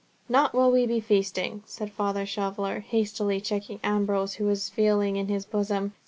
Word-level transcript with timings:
"Not 0.27 0.55
while 0.55 0.71
we 0.71 0.87
be 0.87 0.99
feasting," 0.99 1.61
said 1.67 1.91
Father 1.91 2.25
Shoveller, 2.25 2.79
hastily 2.79 3.39
checking 3.39 3.79
Ambrose, 3.83 4.33
who 4.41 4.45
was 4.45 4.67
feeling 4.67 5.15
in 5.15 5.27
his 5.27 5.45
bosom. 5.45 5.93